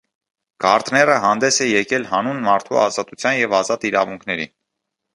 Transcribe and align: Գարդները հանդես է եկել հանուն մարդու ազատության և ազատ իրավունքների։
Գարդները 0.63 1.17
հանդես 1.25 1.61
է 1.67 1.69
եկել 1.73 2.09
հանուն 2.15 2.41
մարդու 2.49 2.83
ազատության 2.87 3.39
և 3.45 3.57
ազատ 3.63 3.89
իրավունքների։ 3.93 4.53